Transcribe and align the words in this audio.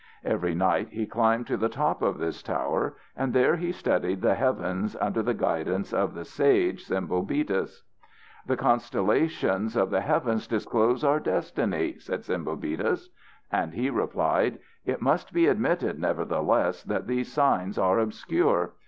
Every 0.25 0.55
night 0.55 0.89
he 0.89 1.05
climbed 1.05 1.45
to 1.45 1.57
the 1.57 1.69
top 1.69 2.01
of 2.01 2.17
this 2.17 2.41
tower 2.41 2.95
and 3.15 3.33
there 3.35 3.55
he 3.57 3.71
studied 3.71 4.23
the 4.23 4.33
heavens 4.33 4.95
under 4.99 5.21
the 5.21 5.35
guidance 5.35 5.93
of 5.93 6.15
the 6.15 6.25
sage 6.25 6.87
Sembobitis. 6.87 7.83
"The 8.47 8.57
constellations 8.57 9.75
of 9.75 9.91
the 9.91 10.01
heavens 10.01 10.47
disclose 10.47 11.03
our 11.03 11.19
destiny," 11.19 11.99
said 11.99 12.21
Sembobitis. 12.21 13.09
And 13.51 13.75
he 13.75 13.91
replied: 13.91 14.57
"It 14.85 15.03
must 15.03 15.33
be 15.33 15.45
admitted 15.45 15.99
nevertheless 15.99 16.81
that 16.81 17.05
these 17.05 17.31
signs 17.31 17.77
are 17.77 17.99
obscure. 17.99 18.73